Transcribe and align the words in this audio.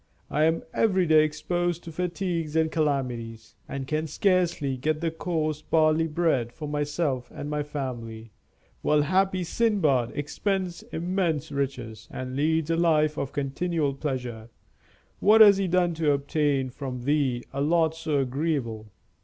I 0.31 0.45
am 0.45 0.63
every 0.73 1.05
day 1.05 1.23
exposed 1.23 1.83
to 1.83 1.91
fatigues 1.91 2.55
and 2.55 2.71
calamities, 2.71 3.55
and 3.69 3.85
can 3.85 4.07
scarcely 4.07 4.75
get 4.75 4.99
coarse 5.19 5.61
barley 5.61 6.07
bread 6.07 6.51
for 6.51 6.67
myself 6.67 7.29
and 7.29 7.51
my 7.51 7.61
family, 7.61 8.31
while 8.81 9.03
happy 9.03 9.43
Sindbad 9.43 10.11
expends 10.17 10.81
immense 10.91 11.51
riches, 11.51 12.07
and 12.09 12.35
leads 12.35 12.71
a 12.71 12.77
life 12.77 13.15
of 13.15 13.31
continual 13.31 13.93
pleasure. 13.93 14.49
What 15.19 15.39
has 15.41 15.57
he 15.57 15.67
done 15.67 15.93
to 15.93 16.13
obtain 16.13 16.71
from 16.71 17.01
Thee 17.03 17.43
a 17.53 17.61
lot 17.61 17.93
so 17.93 18.17
agreeable? 18.17 18.87